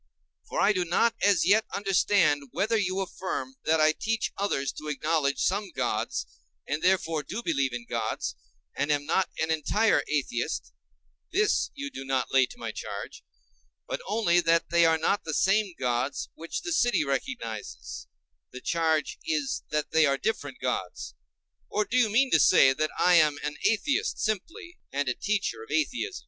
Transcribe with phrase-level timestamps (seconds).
[0.49, 4.87] for I do not as yet understand whether you affirm that I teach others to
[4.87, 6.25] acknowledge some gods,
[6.67, 8.35] and therefore do believe in gods
[8.75, 13.23] and am not an entire atheist—this you do not lay to my charge;
[13.87, 19.61] but only that they are not the same gods which the city recognizes—the charge is
[19.69, 21.13] that they are different gods.
[21.69, 25.61] Or, do you mean to say that I am an atheist simply, and a teacher
[25.61, 26.19] of atheism?